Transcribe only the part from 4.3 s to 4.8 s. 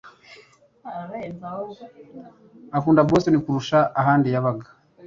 yabaga.